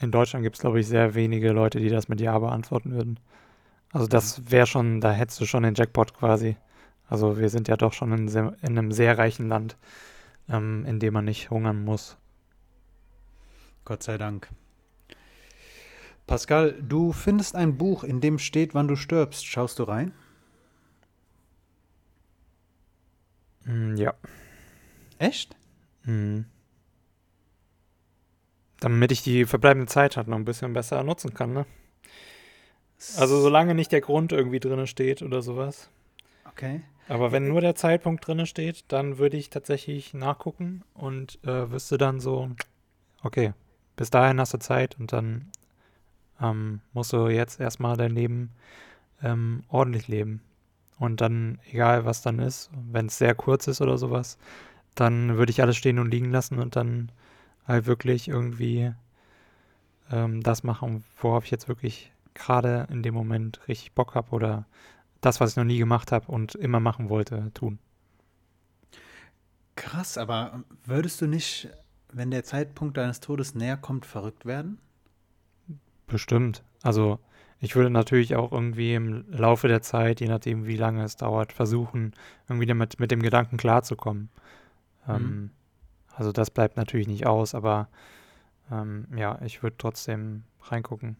[0.00, 3.20] in Deutschland gibt es, glaube ich, sehr wenige Leute, die das mit Ja beantworten würden.
[3.92, 6.56] Also das wäre schon, da hättest du schon den Jackpot quasi.
[7.08, 9.76] Also wir sind ja doch schon in, sehr, in einem sehr reichen Land,
[10.48, 12.18] ähm, in dem man nicht hungern muss.
[13.88, 14.50] Gott sei Dank.
[16.26, 19.46] Pascal, du findest ein Buch, in dem steht, wann du stirbst.
[19.46, 20.12] Schaust du rein?
[23.64, 24.12] Mm, ja.
[25.16, 25.56] Echt?
[26.04, 26.44] Mhm.
[28.80, 31.64] Damit ich die verbleibende Zeit halt noch ein bisschen besser nutzen kann, ne?
[33.16, 35.88] Also solange nicht der Grund irgendwie drin steht oder sowas.
[36.44, 36.82] Okay.
[37.08, 41.96] Aber wenn nur der Zeitpunkt drin steht, dann würde ich tatsächlich nachgucken und äh, wüsste
[41.96, 42.50] dann so,
[43.22, 43.54] okay,
[43.98, 45.50] bis dahin hast du Zeit und dann
[46.40, 48.50] ähm, musst du jetzt erstmal dein Leben
[49.22, 50.40] ähm, ordentlich leben.
[50.98, 54.38] Und dann, egal was dann ist, wenn es sehr kurz ist oder sowas,
[54.94, 57.10] dann würde ich alles stehen und liegen lassen und dann
[57.66, 58.92] halt wirklich irgendwie
[60.12, 64.64] ähm, das machen, worauf ich jetzt wirklich gerade in dem Moment richtig Bock habe oder
[65.20, 67.80] das, was ich noch nie gemacht habe und immer machen wollte, tun.
[69.74, 71.68] Krass, aber würdest du nicht,
[72.12, 74.78] wenn der Zeitpunkt deines Todes näher kommt, verrückt werden?
[76.06, 76.62] Bestimmt.
[76.82, 77.18] Also
[77.60, 81.52] ich würde natürlich auch irgendwie im Laufe der Zeit, je nachdem wie lange es dauert,
[81.52, 82.14] versuchen,
[82.48, 84.30] irgendwie damit mit dem Gedanken klarzukommen.
[85.06, 85.14] Mhm.
[85.14, 85.50] Ähm,
[86.14, 87.88] also das bleibt natürlich nicht aus, aber
[88.70, 91.16] ähm, ja, ich würde trotzdem reingucken.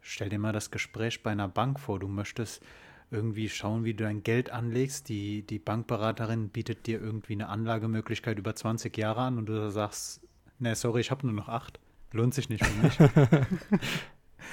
[0.00, 1.98] Stell dir mal das Gespräch bei einer Bank vor.
[1.98, 2.62] Du möchtest
[3.10, 5.08] irgendwie schauen, wie du dein Geld anlegst.
[5.08, 10.20] Die, die Bankberaterin bietet dir irgendwie eine Anlagemöglichkeit über 20 Jahre an und du sagst,
[10.58, 11.80] ne, sorry, ich habe nur noch acht.
[12.12, 12.98] Lohnt sich nicht für mich.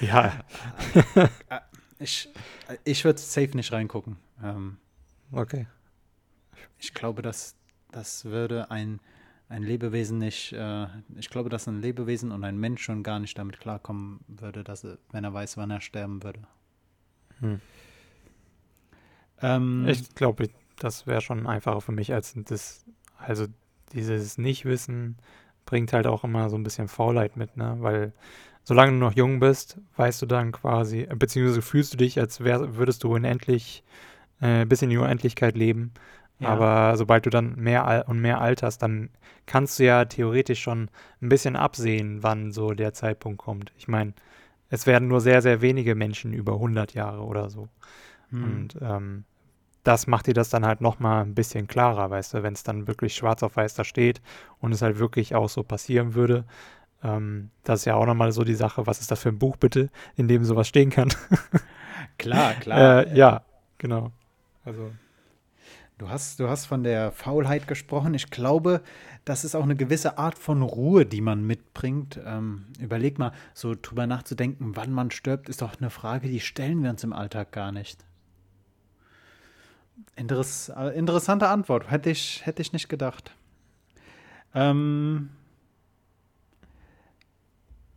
[0.00, 0.44] ja.
[1.98, 2.28] ich
[2.84, 4.16] ich würde safe nicht reingucken.
[4.42, 4.76] Ähm,
[5.32, 5.66] okay.
[6.78, 7.56] Ich glaube, dass
[7.90, 9.00] das würde ein
[9.48, 13.38] ein Lebewesen nicht, äh, ich glaube, dass ein Lebewesen und ein Mensch schon gar nicht
[13.38, 16.40] damit klarkommen würde, dass er, wenn er weiß, wann er sterben würde.
[17.40, 17.60] Hm.
[19.42, 20.48] Ähm, ich glaube,
[20.78, 22.84] das wäre schon einfacher für mich als das,
[23.18, 23.46] also
[23.92, 25.16] dieses Nichtwissen
[25.66, 27.76] bringt halt auch immer so ein bisschen Faulheit mit, ne?
[27.80, 28.12] Weil
[28.64, 32.76] solange du noch jung bist, weißt du dann quasi, beziehungsweise fühlst du dich, als wär,
[32.76, 33.82] würdest du unendlich,
[34.40, 35.92] äh, bis in die Unendlichkeit leben.
[36.38, 36.50] Ja.
[36.50, 39.10] Aber sobald du dann mehr und mehr alterst, dann
[39.46, 43.72] kannst du ja theoretisch schon ein bisschen absehen, wann so der Zeitpunkt kommt.
[43.76, 44.12] Ich meine,
[44.70, 47.68] es werden nur sehr, sehr wenige Menschen über 100 Jahre oder so.
[48.30, 48.44] Hm.
[48.44, 49.24] Und ähm,
[49.84, 52.86] das macht dir das dann halt nochmal ein bisschen klarer, weißt du, wenn es dann
[52.86, 54.20] wirklich schwarz auf weiß da steht
[54.60, 56.44] und es halt wirklich auch so passieren würde.
[57.02, 59.56] Ähm, das ist ja auch nochmal so die Sache, was ist das für ein Buch
[59.56, 61.08] bitte, in dem sowas stehen kann.
[62.18, 63.06] klar, klar.
[63.06, 63.42] äh, ja,
[63.78, 64.12] genau.
[64.64, 64.90] Also
[65.98, 68.14] Du hast, du hast von der Faulheit gesprochen.
[68.14, 68.82] Ich glaube,
[69.24, 72.20] das ist auch eine gewisse Art von Ruhe, die man mitbringt.
[72.24, 76.84] Ähm, überleg mal, so drüber nachzudenken, wann man stirbt, ist doch eine Frage, die stellen
[76.84, 78.04] wir uns im Alltag gar nicht.
[80.16, 81.90] Interess äh, interessante Antwort.
[81.90, 83.34] Hätte ich, hätte ich nicht gedacht.
[84.54, 85.30] Ähm,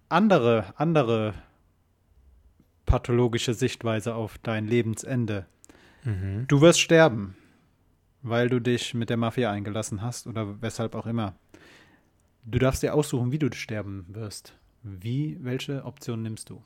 [0.09, 1.33] andere, andere
[2.85, 5.45] pathologische Sichtweise auf dein Lebensende.
[6.03, 6.45] Mhm.
[6.47, 7.35] Du wirst sterben
[8.23, 11.35] weil du dich mit der Mafia eingelassen hast oder weshalb auch immer.
[12.43, 14.53] Du darfst dir aussuchen, wie du sterben wirst.
[14.83, 16.63] Wie, welche Option nimmst du?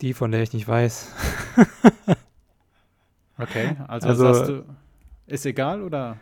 [0.00, 1.14] Die, von der ich nicht weiß.
[3.40, 4.64] okay, also, also sagst du,
[5.26, 6.18] ist egal oder?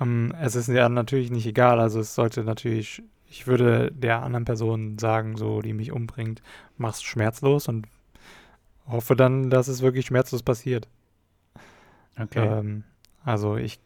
[0.00, 1.78] Ähm, es ist ja natürlich nicht egal.
[1.78, 6.42] Also es sollte natürlich, ich würde der anderen Person sagen, so, die mich umbringt,
[6.76, 7.86] mach's schmerzlos und
[8.86, 10.88] hoffe dann, dass es wirklich schmerzlos passiert.
[12.18, 12.46] Okay.
[12.46, 12.84] Ähm,
[13.24, 13.78] also ich,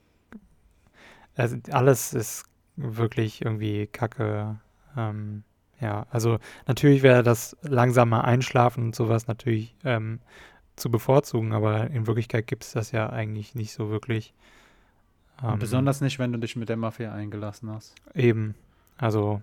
[1.36, 2.44] also alles ist
[2.76, 4.58] wirklich irgendwie kacke.
[4.96, 5.42] Ähm,
[5.80, 10.20] ja, also natürlich wäre das langsame Einschlafen und sowas natürlich ähm,
[10.76, 14.34] zu bevorzugen, aber in Wirklichkeit gibt es das ja eigentlich nicht so wirklich.
[15.42, 17.94] Ähm, besonders nicht, wenn du dich mit der Mafia eingelassen hast.
[18.14, 18.54] Eben.
[18.96, 19.40] Also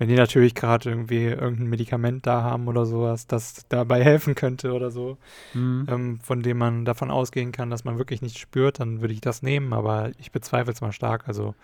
[0.00, 4.72] wenn die natürlich gerade irgendwie irgendein Medikament da haben oder sowas, das dabei helfen könnte
[4.72, 5.18] oder so,
[5.52, 5.86] mhm.
[5.90, 9.20] ähm, von dem man davon ausgehen kann, dass man wirklich nichts spürt, dann würde ich
[9.20, 11.28] das nehmen, aber ich bezweifle es mal stark.
[11.28, 11.54] Also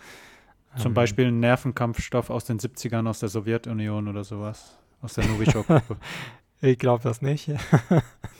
[0.76, 5.26] zum ähm, Beispiel ein Nervenkampfstoff aus den 70ern aus der Sowjetunion oder sowas, aus der
[5.26, 5.96] Novichok-Gruppe.
[6.60, 7.50] ich glaube das nicht.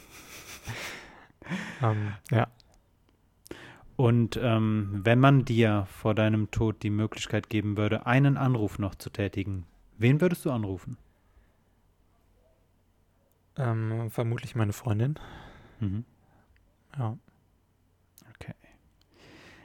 [1.83, 2.49] ähm, ja.
[3.97, 8.95] Und ähm, wenn man dir vor deinem Tod die Möglichkeit geben würde, einen Anruf noch
[8.95, 9.65] zu tätigen,
[9.99, 10.99] Wen würdest du anrufen?
[13.57, 15.19] Ähm, vermutlich meine Freundin.
[15.81, 16.05] Mhm.
[16.99, 17.17] Ja.
[18.35, 18.55] Okay.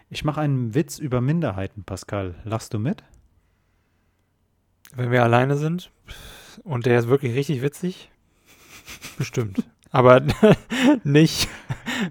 [0.09, 2.35] Ich mache einen Witz über Minderheiten, Pascal.
[2.45, 3.03] Lachst du mit?
[4.95, 5.91] Wenn wir alleine sind
[6.63, 8.09] und der ist wirklich richtig witzig,
[9.17, 9.69] bestimmt.
[9.91, 10.21] Aber
[11.03, 11.49] nicht,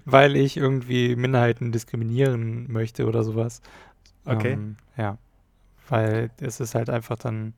[0.05, 3.61] weil ich irgendwie Minderheiten diskriminieren möchte oder sowas.
[4.25, 4.53] Okay.
[4.53, 5.17] Ähm, ja.
[5.89, 7.53] Weil es ist halt einfach dann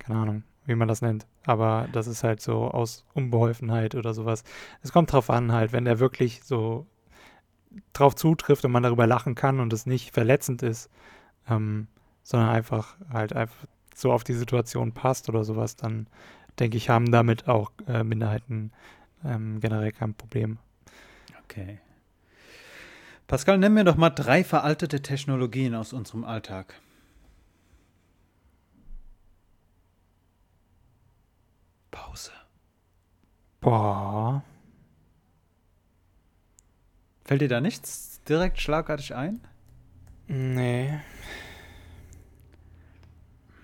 [0.00, 1.26] keine Ahnung, wie man das nennt.
[1.46, 4.42] Aber das ist halt so aus Unbeholfenheit oder sowas.
[4.82, 6.86] Es kommt drauf an, halt, wenn der wirklich so
[7.92, 10.90] drauf zutrifft und man darüber lachen kann und es nicht verletzend ist,
[11.48, 11.86] ähm,
[12.24, 16.08] sondern einfach halt einfach so auf die Situation passt oder sowas, dann
[16.58, 18.72] denke ich, haben damit auch äh, Minderheiten
[19.24, 20.58] ähm, generell kein Problem.
[21.44, 21.78] Okay.
[23.26, 26.74] Pascal, nenn mir doch mal drei veraltete Technologien aus unserem Alltag.
[31.90, 32.32] Pause.
[33.60, 34.42] Boah.
[37.24, 39.40] Fällt dir da nichts direkt schlagartig ein?
[40.26, 41.00] Nee.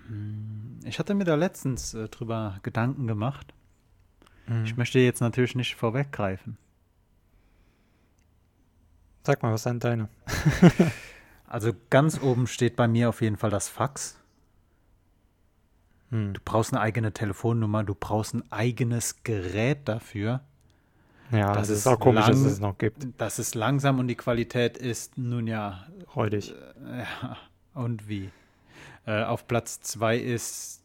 [0.07, 3.53] Hm, Ich hatte mir da letztens äh, drüber Gedanken gemacht.
[4.47, 4.63] Hm.
[4.65, 6.57] Ich möchte jetzt natürlich nicht vorweggreifen.
[9.23, 10.09] Sag mal, was sind deine?
[11.49, 14.19] Also ganz oben steht bei mir auf jeden Fall das Fax.
[16.09, 16.33] Hm.
[16.33, 20.41] Du brauchst eine eigene Telefonnummer, du brauchst ein eigenes Gerät dafür.
[21.31, 23.07] Ja, Das das, ist ist auch komisch, dass lang- es es noch gibt.
[23.17, 26.53] Dass es langsam und die Qualität ist nun ja Räudig.
[26.85, 27.37] Ja,
[27.73, 28.29] und wie?
[29.05, 30.81] Äh, auf Platz zwei ist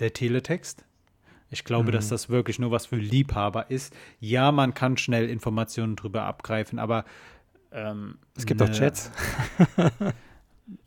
[0.00, 0.82] der Teletext.
[1.50, 1.92] Ich glaube, Mhm.
[1.92, 3.94] dass das wirklich nur was für Liebhaber ist.
[4.20, 7.04] Ja, man kann schnell Informationen drüber abgreifen, aber
[7.72, 9.10] ähm, Es gibt ne- auch Chats.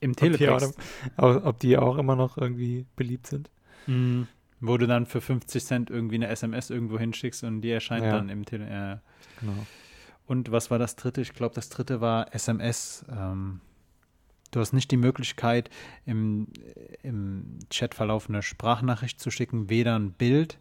[0.01, 0.79] im Ob die, auch, Teletext,
[1.17, 3.49] ob die auch immer noch irgendwie beliebt sind.
[3.87, 4.27] Mhm.
[4.61, 8.11] wo du dann für 50 Cent irgendwie eine SMS irgendwo hinschickst und die erscheint Ja.
[8.11, 8.69] dann im Tele.
[8.69, 9.01] Ja.
[9.39, 9.65] Genau.
[10.27, 11.21] Und was war das dritte?
[11.21, 13.05] Ich glaube, das dritte war SMS.
[13.09, 13.61] Ähm,
[14.51, 15.69] du hast nicht die Möglichkeit,
[16.05, 16.47] im,
[17.03, 20.57] im Chatverlauf eine Sprachnachricht zu schicken, weder ein Bild.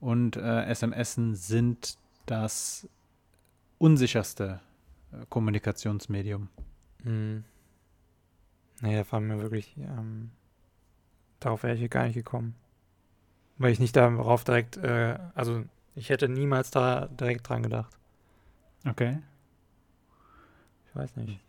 [0.00, 2.88] Und äh, SMSen sind das
[3.78, 4.60] unsicherste
[5.12, 6.48] äh, Kommunikationsmedium.
[7.04, 7.44] Mhm.
[8.82, 10.30] Nee, da war mir wirklich, ähm,
[11.38, 12.54] darauf wäre ich hier gar nicht gekommen.
[13.58, 17.94] Weil ich nicht darauf direkt, äh, also ich hätte niemals da direkt dran gedacht.
[18.88, 19.18] Okay.
[20.88, 21.40] Ich weiß nicht.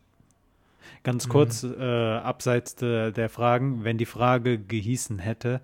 [1.04, 1.32] Ganz Mhm.
[1.32, 5.62] kurz, äh, abseits de, der Fragen, wenn die Frage gehießen hätte,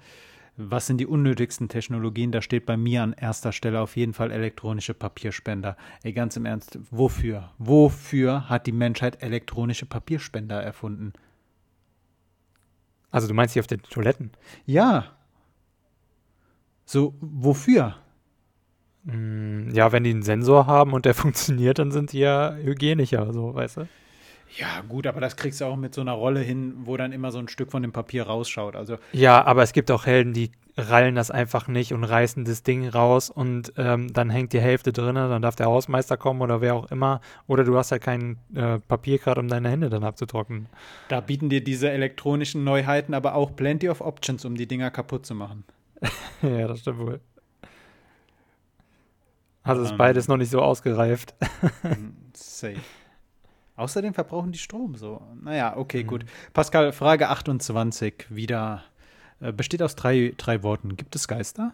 [0.59, 4.31] was sind die unnötigsten Technologien, da steht bei mir an erster Stelle auf jeden Fall
[4.31, 5.77] elektronische Papierspender.
[6.01, 7.51] Ey, ganz im Ernst, wofür?
[7.59, 11.13] Wofür hat die Menschheit elektronische Papierspender erfunden?
[13.11, 14.31] Also du meinst hier auf den Toiletten?
[14.65, 15.15] Ja.
[16.85, 17.97] So, wofür?
[19.03, 23.31] Mm, ja, wenn die einen Sensor haben und der funktioniert, dann sind die ja hygienischer,
[23.31, 23.87] so, weißt du?
[24.55, 27.31] Ja, gut, aber das kriegst du auch mit so einer Rolle hin, wo dann immer
[27.31, 28.75] so ein Stück von dem Papier rausschaut.
[28.75, 32.63] Also, Ja, aber es gibt auch Helden, die rallen das einfach nicht und reißen das
[32.63, 36.61] Ding raus und ähm, dann hängt die Hälfte drin, dann darf der Hausmeister kommen oder
[36.61, 37.19] wer auch immer.
[37.47, 40.67] Oder du hast halt kein äh, Papier gerade, um deine Hände dann abzutrocknen.
[41.07, 45.25] da bieten dir diese elektronischen Neuheiten aber auch plenty of options, um die Dinger kaputt
[45.25, 45.63] zu machen.
[46.43, 47.19] ja, das stimmt wohl.
[49.63, 49.97] Also ist Ähm.
[49.97, 51.33] beides noch nicht so ausgereift.
[51.83, 52.75] Mm, Safe.
[53.77, 55.21] Außerdem verbrauchen die Strom so.
[55.41, 56.07] Naja, okay, Mhm.
[56.07, 56.25] gut.
[56.53, 58.83] Pascal, Frage 28 wieder.
[59.39, 60.97] Äh, besteht aus drei, drei Worten.
[60.97, 61.73] Gibt es Geister?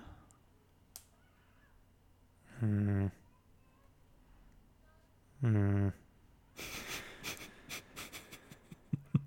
[2.60, 3.10] Hm.
[5.42, 5.94] Hm.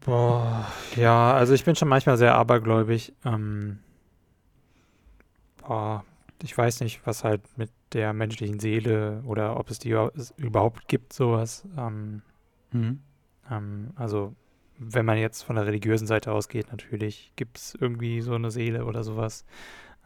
[0.05, 3.13] Boah, ja, also ich bin schon manchmal sehr abergläubig.
[3.25, 3.79] Ähm,
[5.59, 6.05] boah,
[6.43, 9.97] ich weiß nicht, was halt mit der menschlichen Seele oder ob es die
[10.37, 11.65] überhaupt- gibt, sowas.
[11.77, 12.23] Ähm,
[12.73, 13.01] Mhm.
[13.51, 14.35] ähm, also,
[14.79, 18.85] wenn man jetzt von der religiösen Seite ausgeht, natürlich gibt es irgendwie so eine Seele
[18.85, 19.45] oder sowas,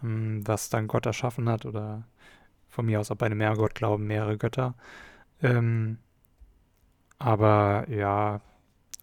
[0.02, 2.06] ähm, was dann Gott erschaffen hat oder
[2.68, 4.74] von mir aus auch bei einem Mehrgott glauben, mehrere Götter.
[5.42, 5.98] Ähm,
[7.18, 8.40] aber ja,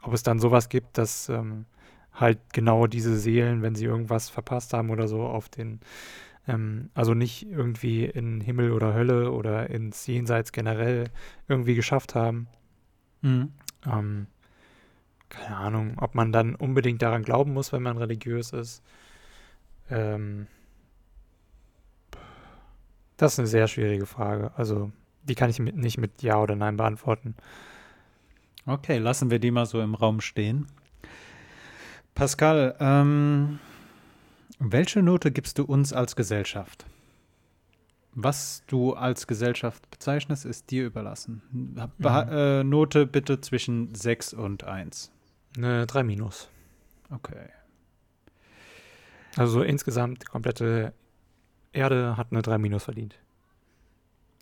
[0.04, 1.66] ob es dann sowas gibt, dass ähm,
[2.14, 5.80] halt genau diese Seelen, wenn sie irgendwas verpasst haben oder so, auf den,
[6.48, 11.06] ähm, also nicht irgendwie in Himmel oder Hölle oder ins Jenseits generell
[11.48, 12.48] irgendwie geschafft haben,
[13.22, 13.52] Mhm.
[13.86, 14.28] ähm,
[15.30, 18.82] keine Ahnung, ob man dann unbedingt daran glauben muss, wenn man religiös ist.
[19.90, 20.48] Ähm,
[23.18, 24.52] das ist eine sehr schwierige Frage.
[24.56, 24.92] Also,
[25.24, 27.36] die kann ich mit, nicht mit Ja oder Nein beantworten.
[28.66, 30.68] Okay, lassen wir die mal so im Raum stehen.
[32.16, 33.60] Pascal, ähm,
[34.60, 36.86] welche Note gibst du uns als Gesellschaft?
[38.20, 41.44] Was du als Gesellschaft bezeichnest, ist dir überlassen.
[42.00, 42.32] Beha Mhm.
[42.32, 45.12] äh, Note bitte zwischen 6 und 1.
[45.56, 46.50] Eine 3 minus.
[47.12, 47.50] Okay.
[49.36, 50.94] Also insgesamt, die komplette
[51.74, 53.20] Erde hat eine 3 minus verdient.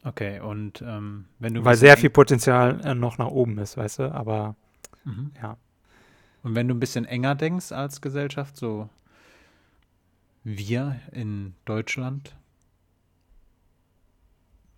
[0.06, 1.66] Okay, und ähm, wenn du.
[1.66, 4.12] Weil sehr viel Potenzial äh, noch nach oben ist, weißt du?
[4.14, 4.56] Aber
[5.04, 5.32] Mhm.
[5.42, 5.58] ja.
[6.44, 8.90] Und wenn du ein bisschen enger denkst als Gesellschaft, so
[10.46, 12.36] wir in Deutschland?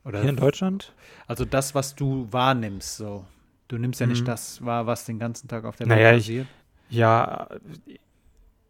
[0.08, 0.94] Oder Hier in Deutschland?
[1.28, 3.26] Also das, was du wahrnimmst, so.
[3.68, 4.26] Du nimmst ja nicht Mhm.
[4.26, 6.48] das wahr, was den ganzen Tag auf der Naja, Welt ich- passiert.
[6.90, 7.50] Ja,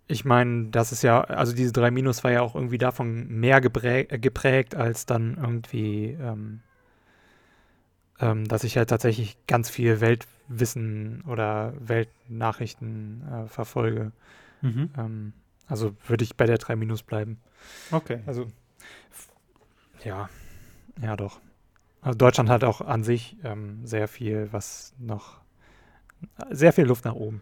[0.07, 3.61] ich meine, das ist ja, also diese 3 Minus war ja auch irgendwie davon mehr
[3.61, 6.61] geprägt, geprägt als dann irgendwie, ähm,
[8.19, 14.11] ähm, dass ich halt tatsächlich ganz viel Weltwissen oder Weltnachrichten äh, verfolge.
[14.61, 14.89] Mhm.
[14.97, 15.33] Ähm,
[15.67, 17.39] also würde ich bei der 3 Minus bleiben.
[17.91, 18.21] Okay.
[18.25, 18.47] Also,
[20.03, 20.29] ja,
[21.01, 21.39] ja doch.
[22.01, 25.41] Also Deutschland hat auch an sich ähm, sehr viel, was noch,
[26.49, 27.41] sehr viel Luft nach oben.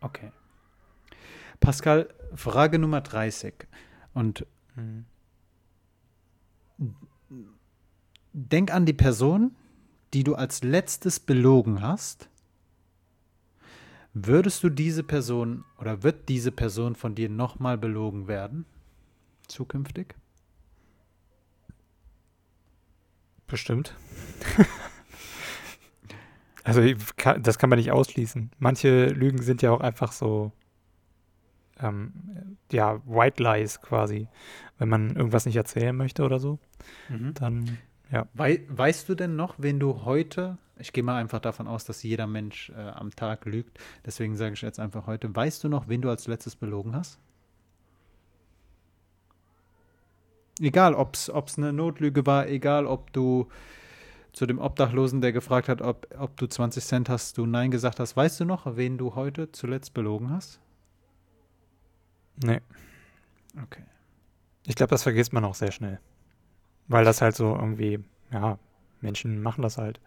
[0.00, 0.30] Okay.
[1.60, 3.66] Pascal, Frage Nummer 30.
[4.14, 5.06] Und Mhm.
[8.32, 9.56] denk an die Person,
[10.12, 12.28] die du als letztes belogen hast.
[14.12, 18.64] Würdest du diese Person oder wird diese Person von dir nochmal belogen werden?
[19.48, 20.14] Zukünftig?
[23.46, 23.94] Bestimmt.
[26.64, 28.50] also ich kann, das kann man nicht ausschließen.
[28.58, 30.52] Manche Lügen sind ja auch einfach so,
[31.80, 32.12] ähm,
[32.72, 34.28] ja, White Lies quasi.
[34.78, 36.58] Wenn man irgendwas nicht erzählen möchte oder so,
[37.34, 37.78] dann,
[38.34, 42.02] Wei weißt du denn noch, wen du heute, ich gehe mal einfach davon aus, dass
[42.02, 45.88] jeder Mensch äh, am Tag lügt, deswegen sage ich jetzt einfach heute, weißt du noch,
[45.88, 47.18] wen du als letztes belogen hast?
[50.60, 53.48] Egal, ob es eine Notlüge war, egal, ob du
[54.32, 58.00] zu dem Obdachlosen, der gefragt hat, ob, ob du 20 Cent hast, du Nein gesagt
[58.00, 60.60] hast, weißt du noch, wen du heute zuletzt belogen hast?
[62.42, 62.60] nee.
[63.62, 63.82] Okay.
[64.66, 66.00] Ich glaube, das vergisst man auch sehr schnell.
[66.88, 68.58] Weil das halt so irgendwie, ja,
[69.00, 70.00] Menschen machen das halt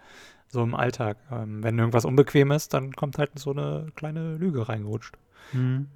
[0.47, 1.17] so im Alltag.
[1.31, 5.17] Ähm, wenn irgendwas unbequem ist, dann kommt halt so eine kleine Lüge reingerutscht.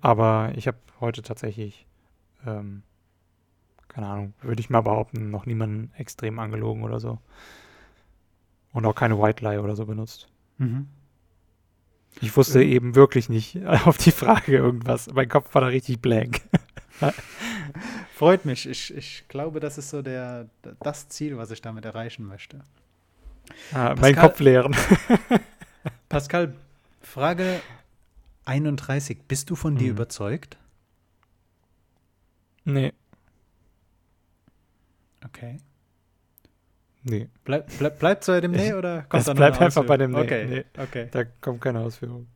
[0.01, 1.85] Aber ich habe heute tatsächlich,
[2.45, 2.83] ähm,
[3.93, 7.19] keine Ahnung, würde ich mal behaupten, noch niemanden extrem angelogen oder so.
[8.71, 10.29] Und auch keine White Lie oder so benutzt.
[10.57, 10.87] Mhm.
[12.21, 12.69] Ich wusste Ähm.
[12.71, 15.07] eben wirklich nicht auf die Frage irgendwas.
[15.13, 16.41] Mein Kopf war da richtig blank.
[18.15, 18.67] Freut mich.
[18.67, 20.47] Ich, ich glaube, das ist so der,
[20.81, 22.61] das Ziel, was ich damit erreichen möchte.
[23.73, 24.75] Ah, mein Kopf leeren.
[26.09, 26.55] Pascal,
[27.01, 27.59] Frage
[28.45, 29.23] 31.
[29.27, 29.97] Bist du von dir Mhm.
[29.97, 30.57] überzeugt?
[32.65, 32.93] Nee,
[35.25, 35.57] Okay.
[37.03, 37.27] nee.
[37.43, 39.97] Bleib, bleib, bleibt bei dem Nee oder kommt Es da noch bleibt eine einfach bei
[39.97, 40.11] dem?
[40.11, 41.07] Nee, Okay, okay.
[41.11, 42.27] Da kommt keine Ausführung.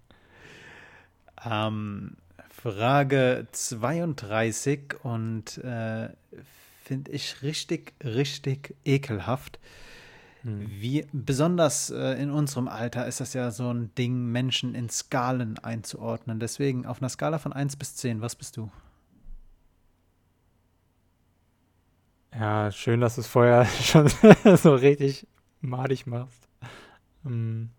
[1.45, 2.17] Ähm,
[2.49, 6.09] Frage 32 und äh,
[6.83, 9.59] finde ich richtig, richtig ekelhaft.
[10.41, 10.65] Hm.
[10.67, 15.59] Wie besonders äh, in unserem Alter ist das ja so ein Ding, Menschen in Skalen
[15.59, 16.39] einzuordnen.
[16.39, 18.71] Deswegen auf einer Skala von 1 bis 10, was bist du?
[22.33, 24.07] Ja, schön, dass du es vorher schon
[24.57, 25.27] so richtig
[25.61, 26.47] madig machst.
[27.25, 27.71] Ähm,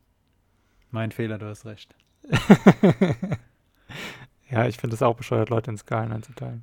[0.91, 1.95] Mein Fehler, du hast recht.
[4.51, 6.63] ja, ich finde es auch bescheuert, Leute in Skalen einzuteilen.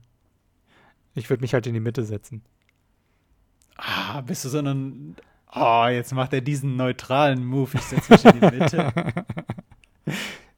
[1.13, 2.43] Ich würde mich halt in die Mitte setzen.
[3.77, 5.15] Ah, bist du so ein.
[5.53, 7.71] Oh, jetzt macht er diesen neutralen Move.
[7.75, 8.93] Ich setze mich in die Mitte.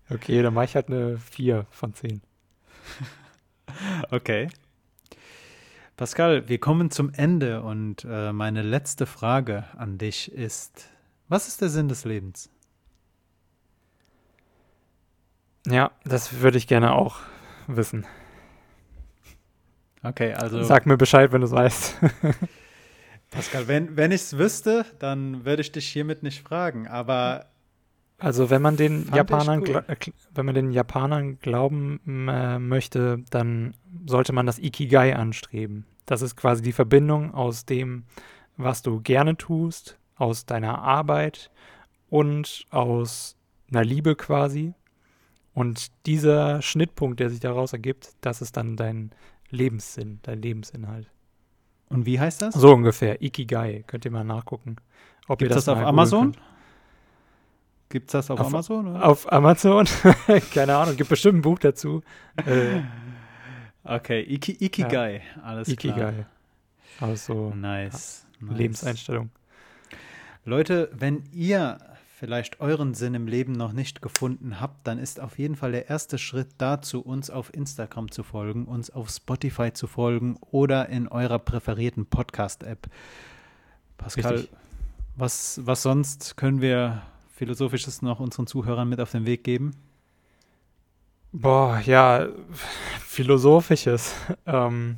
[0.09, 2.21] Okay, dann mache ich halt eine 4 von 10.
[4.11, 4.49] Okay.
[5.97, 10.89] Pascal, wir kommen zum Ende und äh, meine letzte Frage an dich ist:
[11.27, 12.51] Was ist der Sinn des Lebens?
[15.65, 17.17] Ja, das würde ich gerne auch
[17.65, 18.05] wissen.
[20.03, 21.97] Okay, also Sag mir Bescheid, wenn du es weißt.
[23.31, 26.87] Pascal, wenn, wenn ich es wüsste, dann würde ich dich hiermit nicht fragen.
[26.87, 27.47] Aber
[28.19, 29.83] Also wenn man den Fand Japanern, cool.
[29.87, 29.95] äh,
[30.33, 33.75] wenn man den Japanern glauben äh, möchte, dann
[34.07, 35.85] sollte man das Ikigai anstreben.
[36.07, 38.05] Das ist quasi die Verbindung aus dem,
[38.55, 41.51] was du gerne tust, aus deiner Arbeit
[42.09, 43.35] und aus
[43.69, 44.73] einer Liebe quasi.
[45.53, 49.11] Und dieser Schnittpunkt, der sich daraus ergibt, das ist dann dein
[49.49, 51.09] Lebenssinn, dein Lebensinhalt.
[51.89, 52.55] und wie heißt das?
[52.55, 53.83] So ungefähr, Ikigai.
[53.87, 54.77] Könnt ihr mal nachgucken.
[55.27, 56.33] Ob Gibt ihr es das auf Amazon?
[56.33, 56.56] könnt.
[57.89, 58.87] Gibt es das auf, Auf- Amazon?
[58.87, 59.05] Oder?
[59.05, 59.85] Auf Amazon?
[60.53, 62.01] Keine Ahnung, gibt bestimmt ein Buch dazu.
[62.45, 62.81] Äh,
[63.89, 65.95] Okay, Iki, Ikigai, alles klar.
[65.95, 66.25] Ikigai.
[66.99, 68.25] Also Nice.
[68.41, 68.57] nice.
[68.57, 69.29] Lebenseinstellung.
[70.43, 71.77] Leute, wenn ihr
[72.17, 75.89] vielleicht euren Sinn im Leben noch nicht gefunden habt, dann ist auf jeden Fall der
[75.89, 81.07] erste Schritt dazu, uns auf Instagram zu folgen, uns auf Spotify zu folgen oder in
[81.07, 82.87] eurer präferierten Podcast-App.
[83.97, 84.51] Pascal, Richtig.
[85.15, 87.03] was, was sonst können wir
[87.37, 89.75] Philosophisches noch unseren Zuhörern mit auf den Weg geben?
[91.31, 92.27] Boah, ja,
[92.99, 94.15] philosophisches.
[94.47, 94.97] Ähm,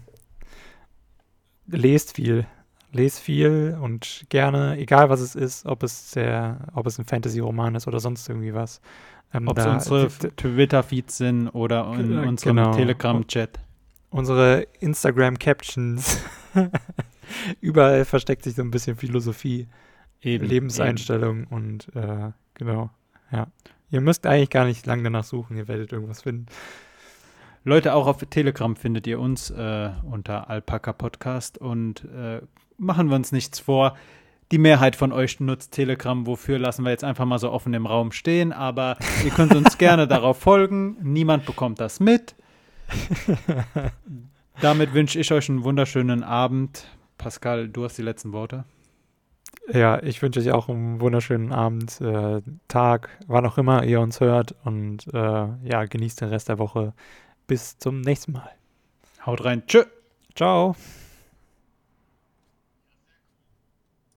[1.68, 2.46] lest viel.
[2.92, 7.76] les viel und gerne, egal was es ist, ob es der, ob es ein Fantasy-Roman
[7.76, 8.80] ist oder sonst irgendwie was.
[9.34, 12.72] Ähm, ob es unsere Twitter-Feeds sind oder in unserem genau.
[12.74, 13.60] Telegram-Chat.
[14.12, 16.20] Unsere Instagram-Captions.
[17.62, 19.68] Überall versteckt sich so ein bisschen Philosophie,
[20.22, 21.47] eben, Lebenseinstellung eben.
[21.47, 22.89] und äh, genau,
[23.32, 23.47] ja.
[23.91, 26.45] Ihr müsst eigentlich gar nicht lange danach suchen, ihr werdet irgendwas finden.
[27.63, 32.41] Leute, auch auf Telegram findet ihr uns äh, unter Alpaka Podcast und äh,
[32.78, 33.97] machen wir uns nichts vor.
[34.51, 37.86] Die Mehrheit von euch nutzt Telegram, wofür lassen wir jetzt einfach mal so offen im
[37.86, 40.97] Raum stehen, aber ihr könnt uns gerne darauf folgen.
[41.01, 42.36] Niemand bekommt das mit.
[44.61, 46.86] Damit wünsche ich euch einen wunderschönen Abend.
[47.17, 48.65] Pascal, du hast die letzten Worte.
[49.72, 54.20] Ja, ich wünsche euch auch einen wunderschönen Abend, äh, Tag, wann auch immer ihr uns
[54.20, 54.56] hört.
[54.64, 56.93] Und äh, ja, genießt den Rest der Woche.
[57.45, 58.50] Bis zum nächsten Mal.
[59.26, 59.64] Haut rein.
[59.68, 59.84] Tschö.
[60.36, 60.76] Ciao.